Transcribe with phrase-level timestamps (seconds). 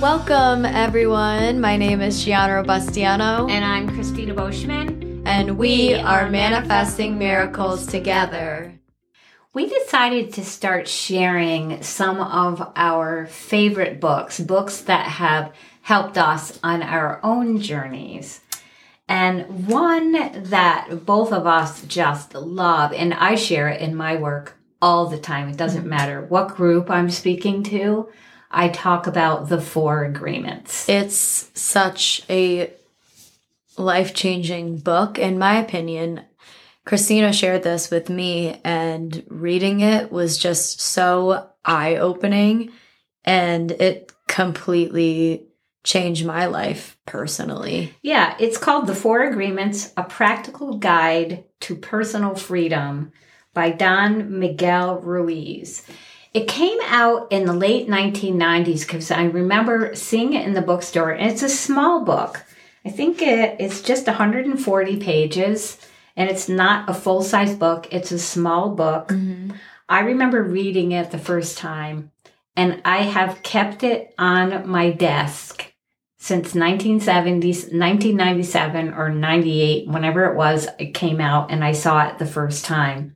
[0.00, 1.60] Welcome, everyone.
[1.60, 5.22] My name is Gianna Robustiano, And I'm Christina Boschman.
[5.26, 8.78] and we are manifesting miracles together.
[9.52, 15.52] We decided to start sharing some of our favorite books, books that have
[15.82, 18.40] helped us on our own journeys.
[19.08, 20.12] And one
[20.44, 25.18] that both of us just love, and I share it in my work all the
[25.18, 25.48] time.
[25.48, 25.90] It doesn't mm-hmm.
[25.90, 28.08] matter what group I'm speaking to.
[28.50, 30.88] I talk about the four agreements.
[30.88, 32.72] It's such a
[33.76, 36.22] life changing book, in my opinion.
[36.84, 42.72] Christina shared this with me, and reading it was just so eye opening,
[43.24, 45.44] and it completely
[45.84, 47.94] changed my life personally.
[48.02, 53.12] Yeah, it's called The Four Agreements A Practical Guide to Personal Freedom
[53.52, 55.86] by Don Miguel Ruiz.
[56.34, 61.10] It came out in the late 1990s because I remember seeing it in the bookstore,
[61.10, 62.44] and it's a small book.
[62.84, 65.78] I think it, it's just 140 pages,
[66.16, 69.08] and it's not a full size book, it's a small book.
[69.08, 69.52] Mm-hmm.
[69.88, 72.12] I remember reading it the first time,
[72.56, 75.72] and I have kept it on my desk
[76.18, 82.18] since 1970, 1997 or 98, whenever it was, it came out and I saw it
[82.18, 83.14] the first time.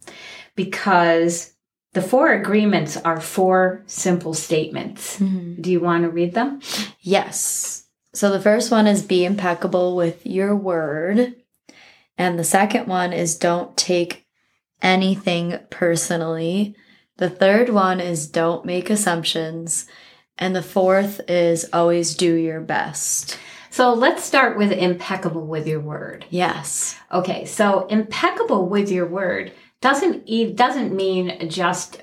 [0.55, 1.52] Because
[1.93, 5.19] the four agreements are four simple statements.
[5.19, 5.61] Mm-hmm.
[5.61, 6.61] Do you want to read them?
[7.01, 7.87] Yes.
[8.15, 11.35] So the first one is be impeccable with your word.
[12.17, 14.27] And the second one is don't take
[14.81, 16.75] anything personally.
[17.17, 19.87] The third one is don't make assumptions.
[20.39, 23.39] And the fourth is always do your best.
[23.71, 26.27] So let's start with impeccable with your word.
[26.31, 26.97] Yes.
[27.11, 29.53] Okay, so impeccable with your word
[29.83, 32.01] doesn't e- doesn't mean just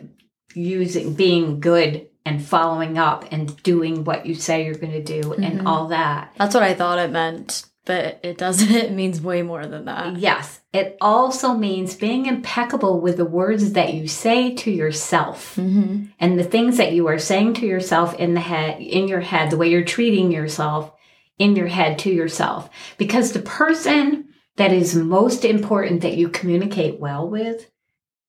[0.54, 5.34] using being good and following up and doing what you say you're going to do
[5.34, 6.34] and all that.
[6.38, 8.70] That's what I thought it meant, but it doesn't.
[8.86, 10.18] It means way more than that.
[10.18, 16.06] Yes, it also means being impeccable with the words that you say to yourself Mm-hmm.
[16.20, 19.50] and the things that you are saying to yourself in the head, in your head,
[19.50, 20.92] the way you're treating yourself
[21.40, 22.70] in your head to yourself.
[22.98, 24.28] Because the person
[24.58, 27.72] that is most important that you communicate well with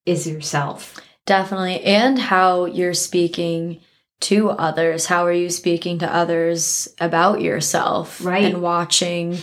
[0.06, 0.98] is yourself.
[1.26, 1.82] Definitely.
[1.82, 3.80] And how you're speaking
[4.20, 5.06] to others.
[5.06, 8.24] How are you speaking to others about yourself?
[8.24, 8.44] Right.
[8.44, 9.38] And watching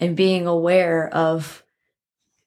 [0.00, 1.62] and being aware of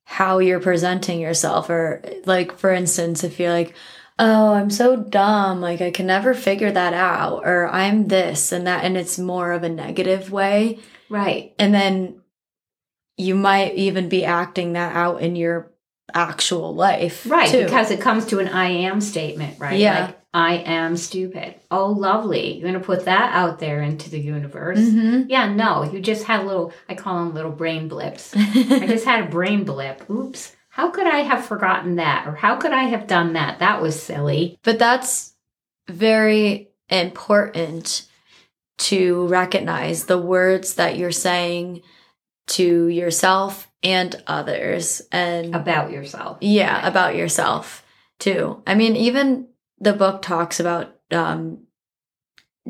[0.04, 1.70] how you're presenting yourself.
[1.70, 3.74] Or, like, for instance, if you're like,
[4.20, 8.68] oh, I'm so dumb, like, I can never figure that out, or I'm this and
[8.68, 10.80] that, and it's more of a negative way.
[11.10, 11.56] Right.
[11.58, 12.22] And then
[13.18, 15.71] you might even be acting that out in your
[16.14, 17.26] actual life.
[17.30, 17.50] Right.
[17.50, 17.64] too.
[17.64, 19.78] Because it comes to an I am statement, right?
[19.80, 20.06] Yeah.
[20.08, 21.56] Like, I am stupid.
[21.70, 22.54] Oh, lovely.
[22.54, 24.80] You're going to put that out there into the universe.
[24.80, 25.26] Mhm.
[25.28, 28.34] Yeah, no, you just had a little, I call them little brain blips.
[28.38, 30.10] I just had a brain blip.
[30.10, 30.56] Oops.
[30.70, 32.28] How could I have forgotten that?
[32.28, 33.60] Or how could I have done that?
[33.60, 34.58] That was silly.
[34.64, 35.34] But that's
[35.90, 38.08] very important
[38.78, 41.82] to recognize the words that you're saying
[42.48, 45.02] to yourself and others.
[45.12, 46.38] And About yourself.
[46.42, 47.86] yeah, about yourself
[48.20, 48.62] too.
[48.68, 49.48] I mean, even
[49.80, 51.64] the book talks about um,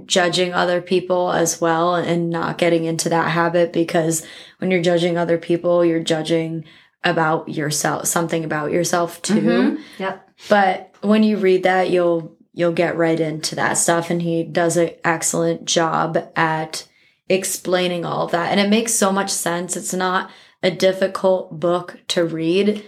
[0.05, 4.25] judging other people as well and not getting into that habit because
[4.59, 6.63] when you're judging other people, you're judging
[7.03, 9.41] about yourself, something about yourself too.
[9.41, 9.79] Mhm.
[9.99, 10.29] Yep.
[10.49, 14.75] But when you read that, you'll you'll get right into that stuff and he does
[14.77, 16.85] an excellent job at
[17.29, 18.51] explaining all of that.
[18.51, 19.77] And it makes so much sense.
[19.77, 20.29] It's not
[20.63, 22.85] a difficult book to read.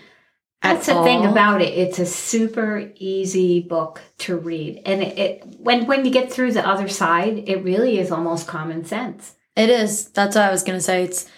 [0.62, 1.74] That's the thing about it.
[1.74, 4.82] It's a super easy book to read.
[4.86, 8.48] And it, it when when you get through the other side, it really is almost
[8.48, 9.36] common sense.
[9.58, 10.06] It is.
[10.10, 11.04] That's what I was going to say.
[11.04, 11.30] It's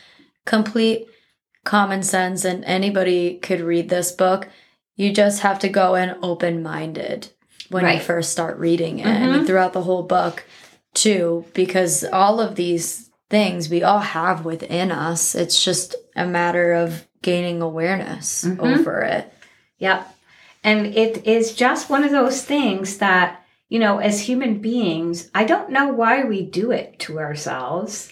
[0.45, 1.07] complete
[1.63, 4.47] common sense, and anybody could read this book.
[4.95, 7.29] You just have to go in open minded
[7.69, 9.05] when you first start reading it.
[9.05, 9.47] Mean, Mhm.
[9.47, 10.45] throughout the whole book,
[10.93, 15.35] too, because all of these things we all have within us.
[15.35, 18.59] It's just a matter of gaining awareness Mhm.
[18.59, 19.33] over it.
[19.79, 20.07] Yep.
[20.63, 25.43] And it is just one of those things that, you know, as human beings, I
[25.43, 28.11] don't know why we do it to ourselves.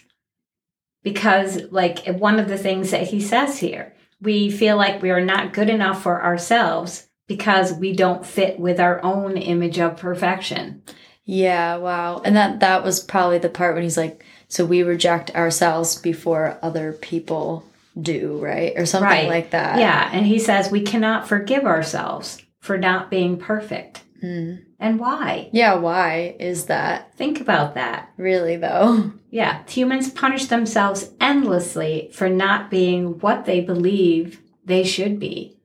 [1.04, 5.24] Because, like, one of the things that he says here, we feel like we are
[5.24, 10.82] not good enough for ourselves because we don't fit with our own image of perfection.
[11.26, 12.22] Yeah, wow.
[12.24, 14.24] And that that was probably the part when he's like,
[14.54, 17.66] so we reject ourselves before other people
[18.00, 18.74] do, right?
[18.78, 19.28] Or something Right.
[19.28, 19.80] like that.
[19.80, 20.08] Yeah.
[20.14, 24.04] And he says we cannot forgive ourselves for not being perfect.
[24.24, 24.60] Mm.
[24.80, 25.50] And why?
[25.54, 27.16] Yeah, why is that?
[27.16, 28.12] Think about that.
[28.16, 29.12] Really, though?
[29.32, 35.58] Yeah, humans punish themselves endlessly for not being what they believe they should be.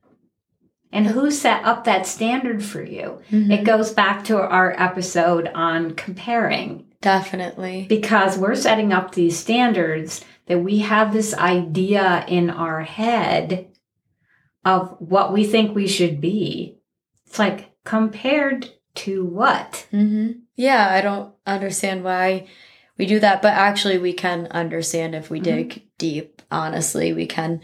[0.91, 3.21] And who set up that standard for you?
[3.29, 3.51] Mm-hmm.
[3.51, 7.85] It goes back to our episode on comparing Definitely.
[7.87, 13.67] because we're setting up these standards that we have this idea in our head
[14.65, 16.77] of what we think we should be.
[17.25, 19.87] It's like compared to what?
[19.91, 22.47] hmm Yeah, I don't understand why
[22.97, 25.43] we do that, but actually, we can understand if we Mhm.
[25.43, 26.41] dig deep.
[26.51, 27.61] Honestly, we can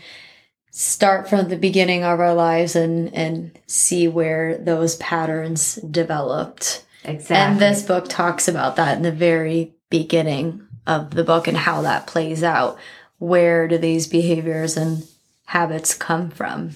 [0.72, 6.85] start from the beginning of our lives and and see where those patterns developed.
[7.08, 7.36] Exactly.
[7.36, 11.82] And this book talks about that in the very beginning of the book and how
[11.82, 12.78] that plays out.
[13.18, 15.04] Where do these behaviors and
[15.46, 16.72] habits come from?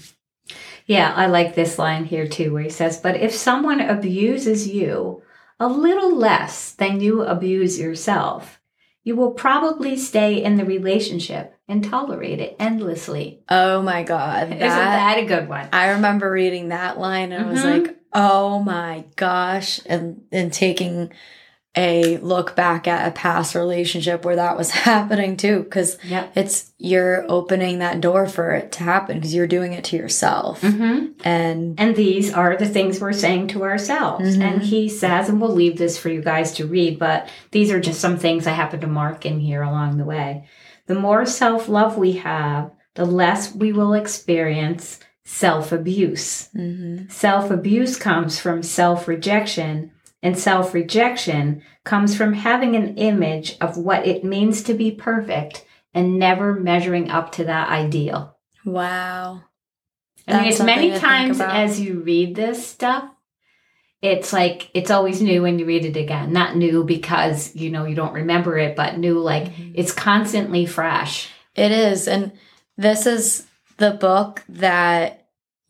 [0.85, 5.21] Yeah, I like this line here too, where he says, But if someone abuses you
[5.59, 8.59] a little less than you abuse yourself,
[9.03, 13.41] you will probably stay in the relationship and tolerate it endlessly.
[13.49, 14.47] Oh my God.
[14.47, 15.69] Isn't that a good one?
[15.71, 17.85] I remember reading that line and I was Mhm.
[17.87, 19.79] like, oh my gosh.
[19.85, 21.11] And and taking
[21.77, 25.65] a look back at a past relationship where that was happening too.
[25.69, 26.31] Cause Yep.
[26.35, 30.61] it's you're opening that door for it to happen because you're doing it to yourself.
[30.61, 34.35] hmm And And these are the things we're saying to ourselves.
[34.35, 34.41] Mhm.
[34.41, 37.79] And he says, and we'll leave this for you guys to read, but these are
[37.79, 40.45] just some things I happen to mark in here along the way.
[40.87, 44.99] The more self love we have, the less we will experience
[45.29, 46.49] self abuse.
[46.55, 47.09] mhm.
[47.11, 49.91] Self abuse comes from self rejection,
[50.23, 55.65] and self rejection comes from having an image of what it means to be perfect
[55.93, 58.35] and never measuring up to that ideal.
[58.65, 59.43] wow.
[60.27, 63.05] I mean, as many times as you read this stuff,
[64.01, 66.31] it's like it's always new when you read it again.
[66.33, 69.71] Not new because you know you don't remember it, but new like Mhm.
[69.75, 71.29] it's constantly fresh.
[71.55, 72.07] It is.
[72.07, 72.31] And
[72.77, 73.47] this is
[73.77, 75.18] the book that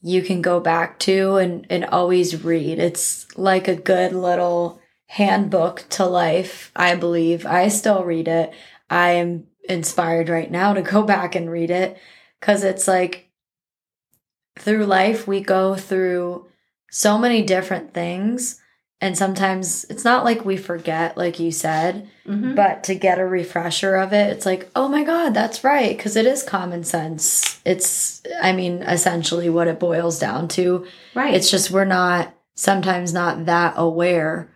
[0.01, 2.79] you can go back to and, and always read.
[2.79, 7.45] It's like a good little handbook to life, I believe.
[7.45, 8.53] I still read it.
[8.89, 11.97] I am inspired right now to go back and read it
[12.39, 13.29] because it's like
[14.57, 16.47] through life, we go through
[16.91, 18.59] so many different things.
[19.01, 22.53] And sometimes it's not like we forget, like you said, Mhm.
[22.53, 25.95] but to get a refresher of it, it's like, oh my God, that's right.
[25.95, 27.59] Because it is common sense.
[27.65, 30.85] It's, I mean, essentially what it boils down to.
[31.15, 31.33] Right.
[31.33, 34.49] It's just we're not sometimes not that aware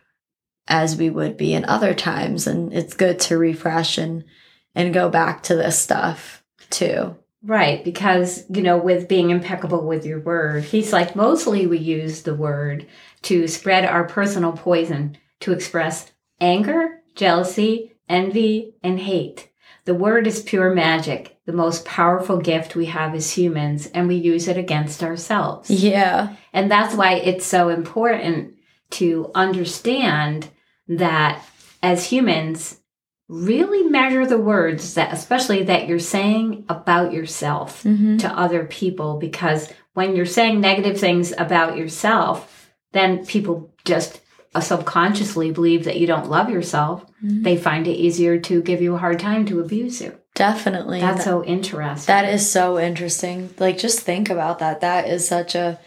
[0.68, 2.46] as we would be in other times.
[2.46, 4.26] And it's good to refresh and,
[4.76, 7.16] and go back to this stuff too.
[7.46, 12.22] Right, because, you know, with being impeccable with your word, he's like, mostly we use
[12.22, 12.86] the word
[13.24, 19.50] to spread our personal poison, to express anger, jealousy, envy, and hate.
[19.86, 24.16] The word is pure magic, the most powerful gift we have as humans, and we
[24.16, 25.70] use it against ourselves.
[25.70, 26.36] Yeah.
[26.54, 28.56] And that's why it's so important
[28.92, 30.50] to understand
[30.88, 31.44] that
[31.82, 32.80] as humans,
[33.28, 38.18] really measure the words that, especially that you're saying about yourself Mm-hmm.
[38.18, 42.63] to other people, because when you're saying negative things about yourself,
[42.94, 44.22] then people just
[44.56, 47.06] uh, subconsciously believe that you don't love yourself.
[47.22, 50.18] They find it easier to give you a hard time to abuse you.
[50.36, 51.00] Definitely.
[51.00, 52.14] That's That- so interesting.
[52.14, 53.54] That is so interesting.
[53.60, 54.82] Like, just think about that.
[54.82, 55.80] That is such a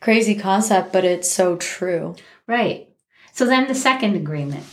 [0.00, 2.16] crazy concept, but it's so true.
[2.46, 2.88] right.
[3.32, 4.64] So then the second agreement.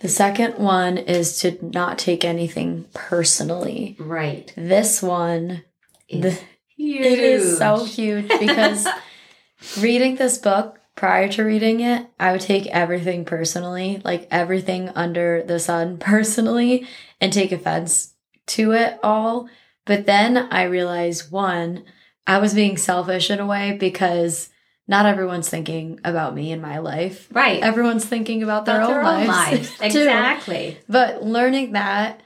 [0.00, 3.96] The second one is to not take anything personally.
[3.98, 4.52] Right.
[4.56, 5.62] This one,
[6.10, 6.30] Is the,
[6.76, 8.86] it is so huge because
[9.80, 15.42] reading this book prior to reading it, I would take everything personally, like everything under
[15.42, 16.86] the sun personally,
[17.20, 18.14] and take offense
[18.48, 19.48] to it all.
[19.86, 21.84] But then I realized one,
[22.26, 24.50] I was being selfish in a way because
[24.86, 27.28] not everyone's thinking about me in my life.
[27.32, 27.62] Right.
[27.62, 29.70] Everyone's thinking about their, About own, lives.
[29.78, 29.84] too.
[29.84, 30.78] Exactly.
[30.88, 32.20] But learning that,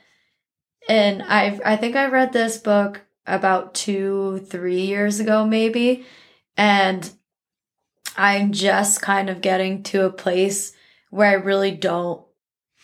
[0.88, 6.04] and I I think I read this book about two three years ago maybe,
[6.56, 7.08] and
[8.16, 10.72] I'm just kind of getting to a place
[11.10, 12.24] where I really don't.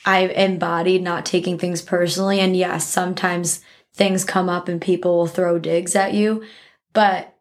[0.07, 3.61] I embodied not taking things personally, and yes, sometimes
[3.95, 6.45] things come up and people will throw digs at you,
[6.93, 7.35] but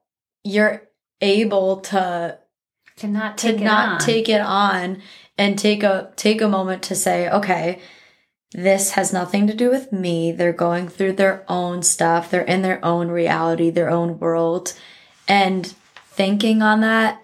[0.44, 0.84] you're
[1.22, 2.38] able to
[2.98, 4.00] To not to take it not on.
[4.00, 5.02] take it on
[5.38, 7.80] and take a take a moment to say okay
[8.52, 12.62] this has nothing to do with me they're going through their own stuff they're in
[12.62, 14.74] their own reality their own world
[15.28, 15.74] and
[16.08, 17.23] thinking on that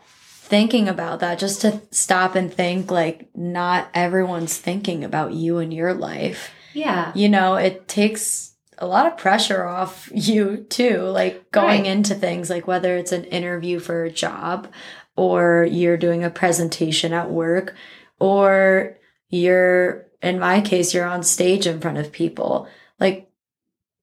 [0.50, 5.74] thinking about that, just to stop and think like not everyone's thinking about you and
[5.74, 6.52] your life.
[6.74, 7.12] Yeah.
[7.16, 11.86] You know, it takes a lot of pressure off you too, like going Right.
[11.92, 14.68] into things like whether it's an interview for a job
[15.16, 17.76] or you're doing a presentation at work
[18.20, 18.98] or
[19.30, 22.68] you're in my case you're on stage in front of people.
[23.00, 23.29] Like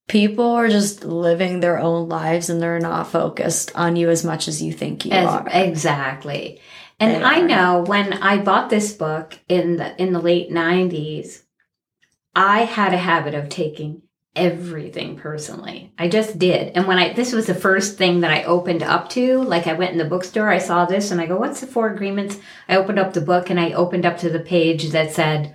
[0.08, 4.48] people are just living their own lives and they're not focused on you as much
[4.48, 5.46] as you think you As- are.
[5.50, 6.60] exactly.
[6.98, 11.42] And I know when I bought this book in the in the late 90s,
[12.34, 14.00] I had a habit of taking
[14.34, 15.92] everything personally.
[15.98, 16.74] I just did.
[16.74, 19.74] And when I this was the first thing that I opened up to, like I
[19.74, 22.76] went in the bookstore, I saw this and I go, "What's the four agreements?" I
[22.76, 25.54] opened up the book and I opened up to the page that said,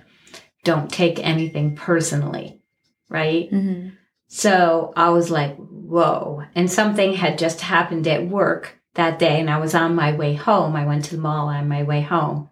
[0.62, 2.60] "Don't take anything personally."
[3.08, 3.50] Right?
[3.50, 3.92] Mhm.
[4.34, 6.44] So I was like, whoa.
[6.54, 10.32] And something had just happened at work that day, and I was on my way
[10.32, 10.74] home.
[10.74, 12.48] I went to the mall on my way home.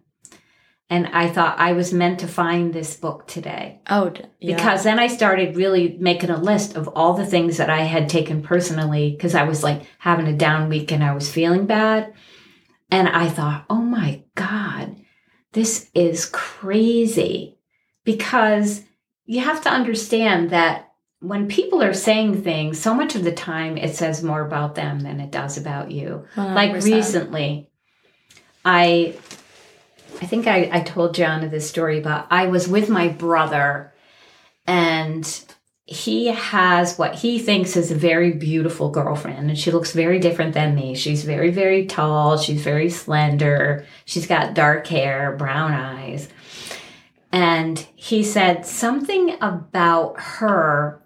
[0.91, 3.81] And I thought I was meant to find this book today.
[3.89, 4.55] Oh, yeah.
[4.55, 8.09] Because then I started really making a list of all the things that I had
[8.09, 12.13] taken personally because I was like having a down week and I was feeling bad.
[12.91, 14.97] And I thought, oh my God,
[15.53, 17.57] this is crazy.
[18.03, 18.83] Because
[19.25, 20.90] you have to understand that
[21.21, 24.99] when people are saying things, so much of the time it says more about them
[24.99, 26.25] than it does about you.
[26.35, 26.83] Like 100%.
[26.83, 27.69] recently,
[28.65, 29.15] I
[30.21, 33.93] I think I, I told John this story about I was with my brother
[34.65, 35.45] and
[35.85, 40.53] he has what he thinks is a very beautiful girlfriend and she looks very different
[40.53, 40.95] than me.
[40.95, 46.29] She's very, very tall, she's very slender, she's got dark hair, brown eyes.
[47.31, 51.00] And he said something about her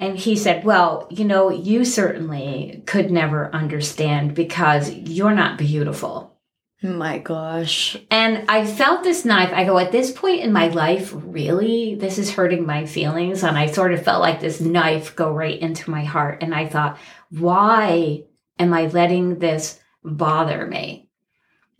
[0.00, 6.38] and he said, Well, you know, you certainly could never understand because you're not beautiful.
[6.82, 7.98] My gosh.
[8.10, 9.52] And I felt this knife.
[9.52, 13.44] I go, At this point in my life, really, this is hurting my feelings.
[13.44, 16.42] And I sort of felt like this knife go right into my heart.
[16.42, 18.24] And I thought, Why
[18.58, 21.09] am I letting this bother me?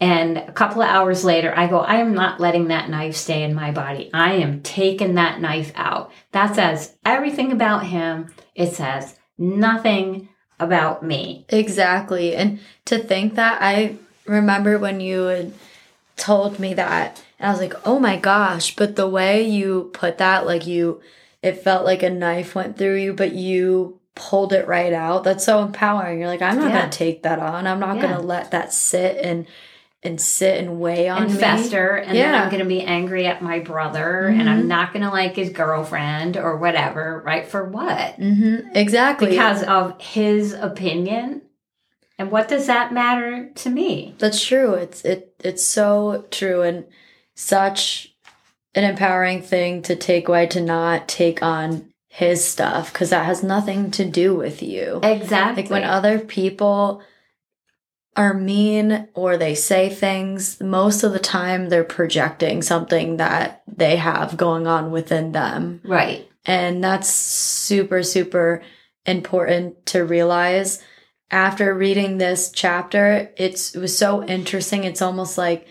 [0.00, 3.42] And a couple of hours later, I go, I am not letting that knife stay
[3.42, 4.10] in my body.
[4.14, 6.10] I am taking that knife out.
[6.32, 8.32] That says everything about him.
[8.54, 11.44] It says nothing about me.
[11.50, 12.34] Exactly.
[12.34, 15.52] And to think that I remember when you had
[16.16, 20.18] told me that and I was like, "Oh my gosh." But the way you put
[20.18, 21.00] that like you
[21.42, 25.24] it felt like a knife went through you, but you pulled it right out.
[25.24, 26.18] That's so empowering.
[26.18, 26.78] You're like, "I'm not Yeah.
[26.80, 27.66] going to take that on.
[27.66, 28.02] I'm not Yeah.
[28.02, 29.46] going to let that sit and
[30.02, 32.42] and sit and weigh on and me." fester and then Yeah.
[32.42, 35.50] i'm going to be angry at my brother and i'm not going to like his
[35.50, 38.74] girlfriend or whatever right for what Mhm.
[38.74, 39.28] Exactly.
[39.30, 41.42] because of his opinion
[42.18, 44.74] and what does that matter to me That's true.
[44.74, 46.84] It's it it's so true and
[47.34, 48.14] such
[48.74, 53.42] an empowering thing to take away to not take on his stuff because that has
[53.42, 55.00] nothing to do with you.
[55.02, 57.02] exactly Like when other people
[58.20, 63.96] are mean or they say things, most of the time they're projecting something that they
[63.96, 65.80] have going on within them.
[65.84, 68.62] right And that's super, super
[69.06, 70.82] important to realize.
[71.30, 74.84] After reading this chapter, it's, it was so interesting.
[74.84, 75.66] It's almost like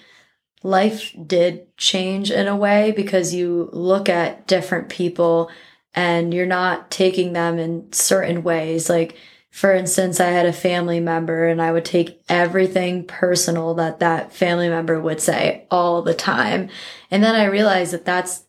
[0.63, 5.51] life did change in a way because you look at different people
[5.93, 8.89] and you're not taking them in certain ways.
[8.89, 9.15] Like,
[9.51, 14.31] for instance, I had a family member and I would take everything personal that that
[14.31, 16.69] family member would say all the time.
[17.09, 18.43] And then I realized that that's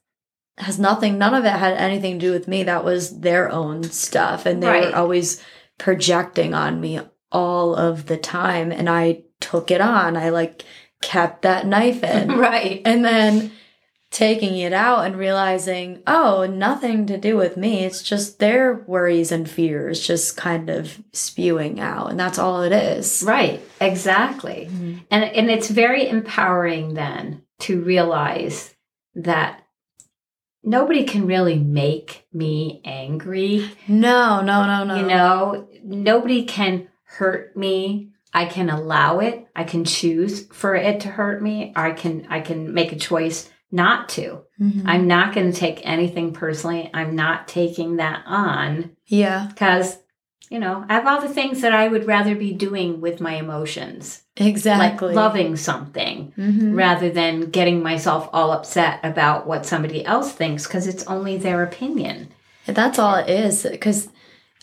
[0.58, 2.64] has nothing none of it had anything to do with me.
[2.64, 4.90] That was their own stuff and they Right.
[4.90, 5.42] were always
[5.78, 7.00] projecting on me
[7.32, 8.70] all of the time.
[8.70, 10.18] And i took it on.
[10.18, 10.64] I like
[11.00, 12.32] kept that knife in.
[12.36, 12.82] Right.
[12.84, 13.52] And then
[14.10, 17.84] taking it out and realizing oh nothing to do with me.
[17.84, 22.72] It's just their worries and fears just kind of spewing out and that's all it
[22.72, 23.22] is.
[23.26, 23.62] Right.
[23.80, 24.68] Exactly.
[24.70, 24.98] Mm-hmm.
[25.10, 28.74] And and it's very empowering then to realize
[29.14, 29.62] that
[30.64, 33.70] nobody can really make me angry.
[33.86, 34.96] No no no no.
[34.96, 38.10] You know, nobody can hurt me.
[38.32, 39.46] I can allow it.
[39.54, 41.72] I can choose for it to hurt me.
[41.76, 44.40] I can I can make a choice not to.
[44.60, 44.82] Mhm.
[44.84, 46.90] I'm not going to take anything personally.
[46.92, 49.98] I'm not taking that on yeah because
[50.52, 53.34] you know, I have all the things that I would rather be doing with my
[53.34, 54.22] emotions.
[54.36, 56.74] exactly Like loving something Mhm.
[56.76, 61.62] rather than getting myself all upset about what somebody else thinks because it's only their
[61.62, 62.28] opinion.
[62.66, 63.62] That's all it is.
[63.70, 64.08] Because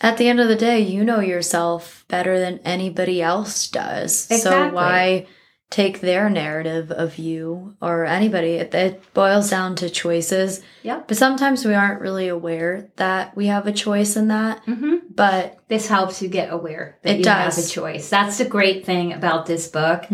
[0.02, 4.18] at the end of the day, you know yourself better than anybody else does.
[4.18, 4.74] So Exactly.
[4.76, 5.26] why
[5.70, 8.52] take their narrative of you or anybody.
[8.54, 10.62] It, it boils down to choices.
[10.82, 11.02] Yeah.
[11.06, 14.64] But sometimes we aren't really aware that we have a choice in that.
[14.64, 17.68] hmm But This helps you get aware that It you have does.
[17.68, 18.08] a choice.
[18.08, 20.04] That's the great thing about this book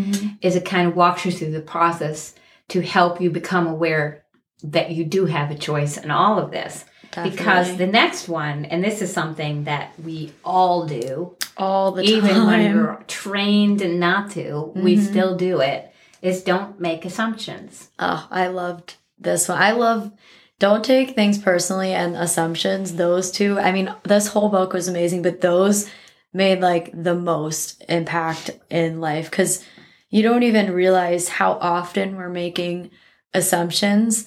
[0.43, 2.35] is it kind of walks you through the process
[2.69, 4.25] to help you become aware
[4.65, 6.85] that you do have a choice in all of this.
[7.23, 12.31] Because the next one, and this is something that we all do, all the even
[12.31, 12.47] time.
[12.47, 15.07] when we're trained not to, we Mhm.
[15.07, 15.93] still do it,
[16.23, 17.89] is don't make assumptions.
[17.99, 19.59] Oh, I loved this one.
[19.59, 20.11] I love
[20.59, 22.95] don't take things personally and assumptions.
[22.95, 25.91] Those two, I mean, this whole book was amazing, but those
[26.33, 29.65] made like the most impact in life because
[30.11, 32.91] you don't even realize how often we're making
[33.33, 34.27] assumptions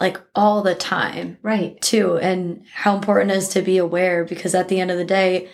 [0.00, 1.80] like all the time Right.
[1.80, 5.04] too and how important it is to be aware because at the end of the
[5.04, 5.48] day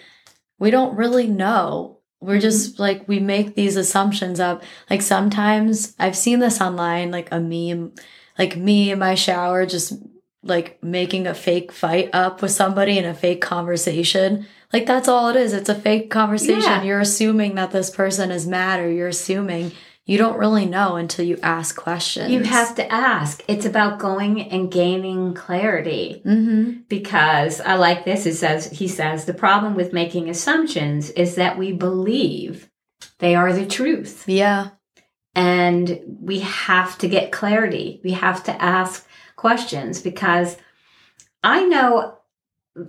[0.59, 1.99] we don't really know.
[2.21, 2.41] We're mm-hmm.
[2.41, 7.39] just like we make these assumptions up like sometimes i've seen this online like a
[7.39, 7.93] meme
[8.39, 9.95] like me in my shower just
[10.45, 14.47] like making a fake fight up with somebody in a fake conversation.
[14.73, 15.53] Like that's all it is.
[15.53, 16.61] It's a fake conversation.
[16.61, 16.83] Yeah.
[16.83, 19.73] you're assuming that this person is mad or you're assuming
[20.07, 23.43] you don't really know until you ask questions You have to ask.
[23.49, 26.23] It's about going and gaining clarity.
[26.25, 28.27] mm-hmm because I like this.
[28.27, 32.71] It says he says the problem with making assumptions is that we believe
[33.19, 34.71] they are the truth, yeah
[35.35, 38.01] and we have to get clarity.
[38.05, 39.07] We have to ask
[39.37, 40.57] questions because
[41.43, 42.14] I know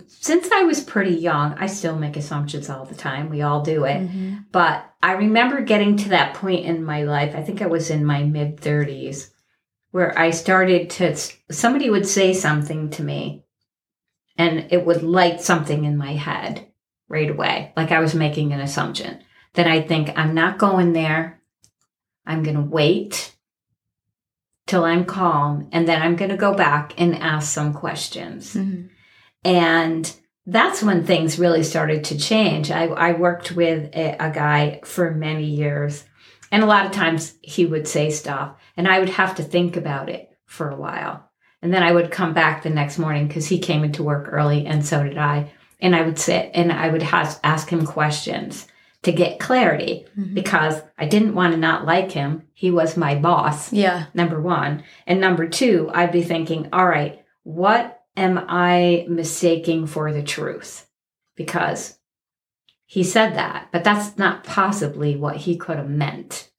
[0.08, 3.30] since I was pretty young, I still make assumptions all the time.
[3.30, 4.00] We all do it.
[4.08, 4.46] Mhm.
[4.50, 7.34] But I remember getting to that point in my life.
[7.36, 9.30] I think I was in my mid 30s
[9.92, 11.16] where I started to,
[11.50, 13.44] somebody would say something to me
[14.36, 16.66] and it would light something in my head
[17.08, 17.72] right away.
[17.76, 19.22] Like I was making an assumption.
[19.54, 21.40] Then I'd think, I'm not going there.
[22.26, 23.34] I'm going to wait
[24.66, 25.68] till I'm calm.
[25.70, 28.54] And then I'm going to go back and ask some questions.
[28.54, 28.90] Mhm.
[29.46, 30.12] And
[30.44, 32.70] that's when things really started to change.
[32.72, 36.04] I, I worked with a, a guy for many years,
[36.50, 39.76] and a lot of times he would say stuff, and I would have to think
[39.76, 41.30] about it for a while.
[41.62, 44.66] And then I would come back the next morning because he came into work early,
[44.66, 45.52] and so did I.
[45.80, 48.66] And I would sit and I would has, ask him questions
[49.02, 50.34] to get clarity Mhm.
[50.34, 52.42] because I didn't want to not like him.
[52.54, 54.06] He was my boss Yeah.
[54.14, 54.82] number one.
[55.06, 60.86] And number two, I'd be thinking, all right, what am I mistaking for the truth?
[61.36, 61.98] Because
[62.86, 66.50] he said that, but that's not possibly what he could have meant.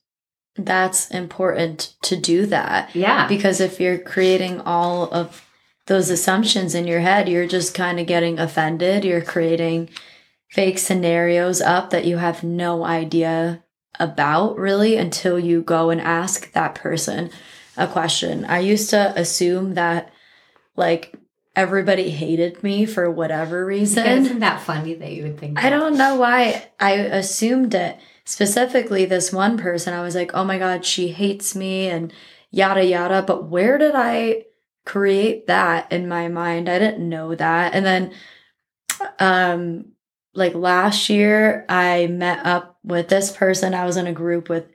[0.56, 3.28] That's important to do that Yeah.
[3.28, 5.43] because if you're creating all of
[5.86, 9.06] those assumptions in your head, you're just kind of getting offended.
[9.06, 9.89] You're creating
[10.50, 13.63] fake scenarios up that you have no idea
[14.00, 17.30] about really until you go and ask that person
[17.78, 18.43] a question.
[18.46, 20.12] I used to assume that
[20.76, 21.15] like
[21.58, 24.06] everybody hated me for whatever reason.
[24.08, 25.70] Isn't that funny that you would think I that?
[25.72, 27.98] don't know why I assumed it.
[28.24, 32.13] Specifically, this one person, I was like, oh my God, she hates me and
[32.52, 33.24] yada yada.
[33.24, 34.43] But where did I
[34.86, 36.70] create that in my mind?
[36.70, 37.74] I didn't know that.
[37.74, 38.13] And then,
[39.20, 39.93] um,
[40.34, 43.74] like last year, I met up with this person.
[43.74, 44.65] I was in a group with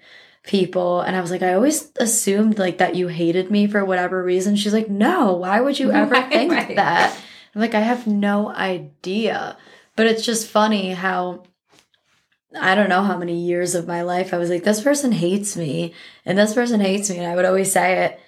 [0.44, 4.22] people and I was like, I always assumed like that you hated me for whatever
[4.22, 4.56] reason.
[4.56, 6.76] She's like, no, why would you ever Right, think right.
[6.76, 7.16] that?
[7.54, 9.56] I'm like, I have no idea.
[9.94, 11.44] But it's just funny how
[12.58, 15.56] I don't know how many years of my life I was like, this person hates
[15.56, 15.94] me
[16.26, 17.18] and this person hates me.
[17.18, 18.20] And I would always say it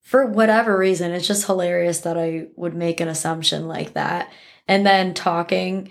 [0.00, 1.12] for whatever reason.
[1.12, 4.32] It's just hilarious that I would make an assumption like that.
[4.66, 5.90] And then talking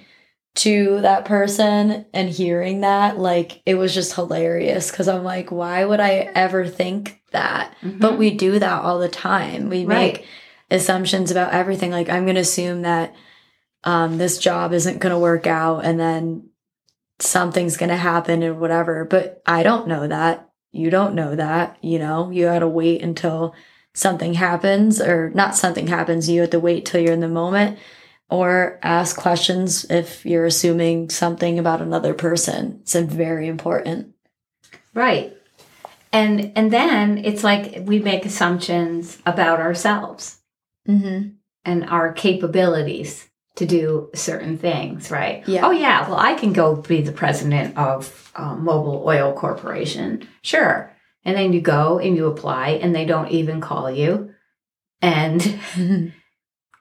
[0.57, 5.85] to that person and hearing that, like, it was just hilarious because I'm like, why
[5.85, 7.73] would I ever think that?
[7.83, 7.99] Mhm.
[7.99, 9.69] But we do that all the time.
[9.69, 10.15] We Right.
[10.15, 10.25] make
[10.71, 11.91] assumptions about everything.
[11.91, 13.13] Like, I'm going to assume that
[13.83, 16.49] um, this job isn't going to work out and then
[17.19, 19.05] something's going to happen or whatever.
[19.05, 20.49] But I don't know that.
[20.71, 21.77] You don't know that.
[21.81, 23.53] You know, you got to wait until
[23.93, 26.29] something happens or not something happens.
[26.29, 27.77] You have to wait till you're in the moment
[28.29, 32.79] or ask questions if you're assuming something about another person.
[32.81, 34.13] It's very important.
[34.93, 35.33] Right.
[36.11, 40.39] And and then it's like we make assumptions about ourselves
[40.87, 41.31] Mm-hmm.
[41.65, 45.45] and our capabilities to do certain things, right?
[45.45, 45.65] Yeah.
[45.67, 50.95] Oh yeah, well I can go be the president of um, Mobil Oil Corporation, sure.
[51.25, 54.33] And then you go and you apply, and they don't even call you,
[55.01, 56.13] and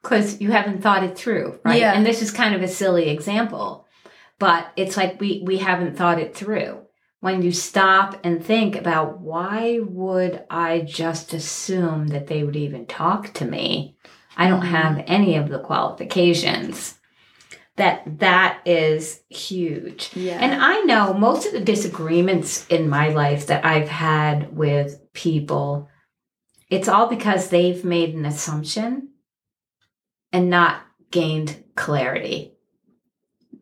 [0.09, 1.81] because you haven't thought it through, right?
[1.81, 1.93] Yeah.
[1.93, 3.87] And this is kind of a silly example,
[4.39, 6.83] but it's like we we haven't thought it through.
[7.21, 12.87] when you stop and think about why would I just assume that they would even
[12.87, 13.97] talk to me?
[14.37, 14.79] I don't Mhm.
[14.81, 16.95] have any of the qualifications.
[17.77, 20.11] That that is huge.
[20.15, 20.39] Yeah.
[20.41, 25.89] And I know most of the disagreements in my life that I've had with people,
[26.71, 29.09] it's all because they've made an assumption
[30.37, 32.53] and not gained clarity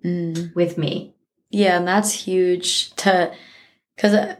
[0.04, 0.54] Mm.
[0.54, 1.14] with me.
[1.50, 3.32] Yeah, and that's huge to
[3.96, 4.36] because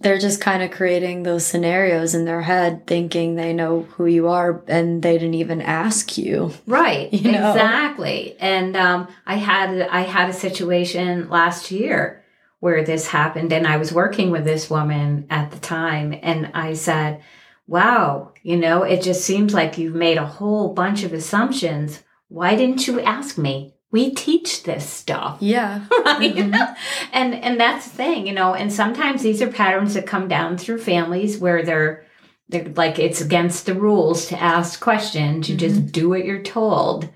[0.00, 4.28] they're just kind of creating those scenarios in their head, thinking they know who you
[4.28, 6.52] are, and they didn't even ask you.
[6.66, 7.10] Right.
[7.22, 7.52] You know?
[7.52, 8.36] Exactly.
[8.40, 12.22] And um, I had I had a situation last year
[12.58, 16.74] where this happened, and I was working with this woman at the time, and I
[16.74, 17.22] said,
[17.66, 22.02] "Wow, you know, it just seems like you've made a whole bunch of assumptions.
[22.28, 23.74] Why didn't you ask me?
[23.90, 25.80] We teach this stuff." Yeah.
[26.04, 26.34] right?
[26.34, 26.76] Mhm.
[27.12, 28.54] and and that's the thing, you know.
[28.54, 32.04] And sometimes these are patterns that come down through families where they're
[32.48, 35.48] they're like it's against the rules to ask questions.
[35.48, 37.08] You just do what you're told.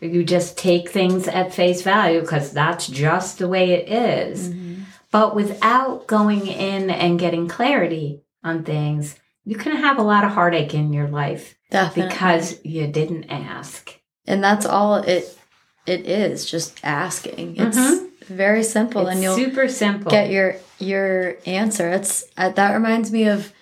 [0.00, 4.48] You just take things at face value because that's just the way it is.
[4.50, 4.80] Mhm.
[5.12, 10.30] But without going in and getting clarity on things, you can have a lot of
[10.32, 12.12] heartache in your life Definitely.
[12.12, 13.98] because you didn't ask.
[14.26, 15.36] and that's all it
[15.84, 17.56] it is, just asking.
[17.56, 18.10] It's Mhm.
[18.28, 20.10] very simple, it's and you'll super simple.
[20.12, 21.88] get your your answer.
[21.90, 23.52] It's uh, that reminds me of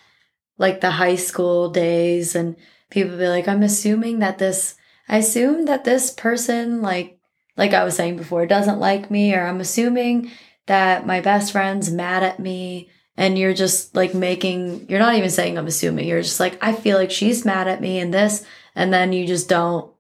[0.58, 2.56] like the high school days, and
[2.90, 4.74] people be like, "I'm assuming that this,
[5.08, 7.18] I assume that this person like
[7.56, 10.30] like I was saying before doesn't like me, or I'm assuming
[10.66, 12.90] that my best friend's mad at me."
[13.20, 16.08] And you're just like making, you're not even saying I'm assuming.
[16.08, 18.46] You're just like, I feel like she's mad at me and this.
[18.74, 19.92] And then you just don't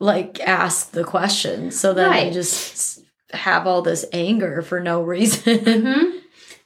[0.00, 1.70] like ask the question.
[1.70, 2.26] So then Right.
[2.26, 5.58] you just have all this anger for no reason.
[5.64, 6.18] hmm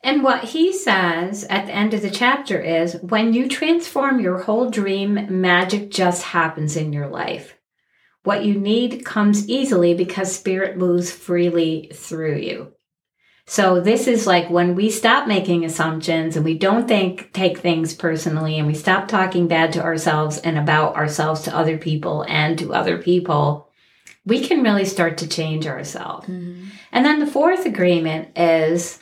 [0.03, 4.39] And what he says at the end of the chapter is when you transform your
[4.39, 7.59] whole dream, magic just happens in your life.
[8.25, 12.73] What you need comes easily because spirit moves freely through you.
[13.51, 17.93] So this is like when we stop making assumptions and we don't think take things
[17.93, 22.57] personally and we stop talking bad to ourselves and about ourselves to other people and
[22.61, 23.69] to other people,
[24.25, 26.29] we can really start to change ourselves.
[26.29, 26.67] Mm-hmm.
[26.93, 29.00] And then the fourth agreement is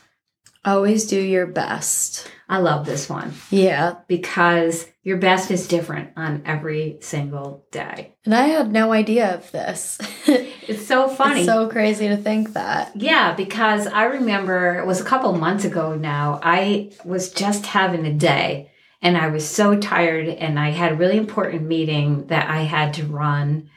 [0.68, 2.31] Always do your best.
[2.50, 3.96] I love this one Yeah.
[4.07, 8.14] because your best is different on every single day.
[8.24, 9.98] And I had no idea of this.
[10.68, 11.40] It's so funny.
[11.40, 12.92] It's so crazy to think that.
[12.94, 16.40] yeah, because I remember it was a couple months ago now.
[16.42, 20.96] I was just having a day and I was so tired and I had a
[20.96, 23.70] really important meeting that I had to run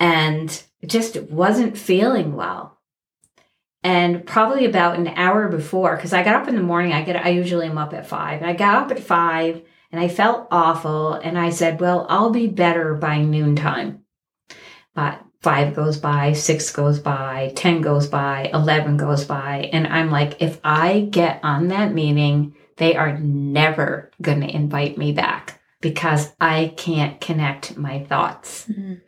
[0.00, 2.73] and just wasn't feeling well.
[3.84, 7.24] And probably about an hour before, because I got up in the morning, I get
[7.24, 8.40] I usually am up at five.
[8.40, 11.12] And I got up at five and I felt awful.
[11.12, 14.00] And I said, Well, I'll be better by noontime.
[14.94, 19.68] But five goes by, six goes by, 10 goes by, 11 goes by.
[19.72, 24.96] And I'm like, if I get on that meeting, they are never going to invite
[24.96, 28.66] me back because I can't connect my thoughts.
[28.66, 29.02] Mhm.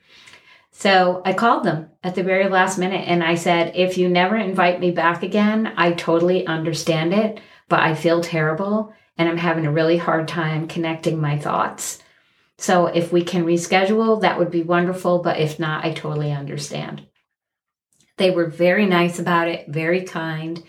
[0.79, 4.37] So I called them at the very last minute and I said, if you never
[4.37, 9.65] invite me back again, I totally understand it, but I feel terrible and I'm having
[9.65, 12.03] a really hard time connecting my thoughts.
[12.59, 17.07] So if we can reschedule, that would be wonderful, but if not, I totally understand.
[18.19, 20.63] They were very nice about it, very kind.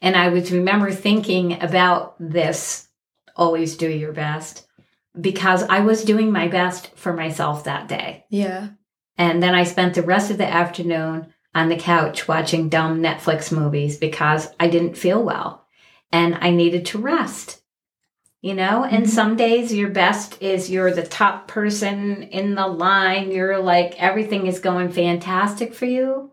[0.00, 2.86] And I would remember thinking about this
[3.34, 4.68] always do your best
[5.20, 8.24] because I was doing my best for myself that day.
[8.30, 8.68] Yeah.
[9.18, 13.50] And then I spent the rest of the afternoon on the couch watching dumb Netflix
[13.50, 15.66] movies because I didn't feel well
[16.12, 17.60] and I needed to rest.
[18.40, 19.08] You know, and Mhm.
[19.08, 23.32] some days your best is you're the top person in the line.
[23.32, 26.30] You're like everything is going fantastic for you.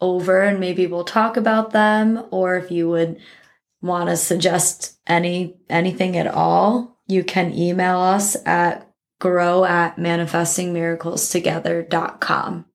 [0.00, 2.24] over and maybe we'll talk about them.
[2.30, 3.18] Or if you would
[3.80, 8.88] want to suggest any anything at all, you can email us at
[9.20, 12.66] grow at manifestingmiraclestogether.com.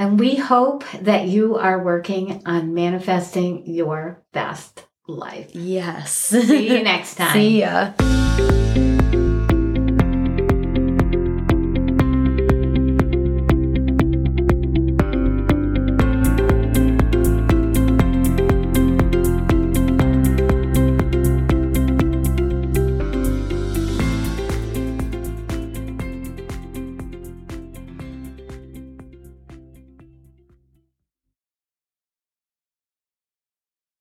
[0.00, 5.50] And we hope that you are working on manifesting your best life.
[5.52, 6.14] Yes.
[6.14, 7.34] See you next time.
[7.34, 7.92] See ya.